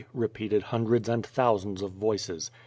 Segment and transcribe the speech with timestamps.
[0.15, 2.49] repeated hundreds and thou sands of voices.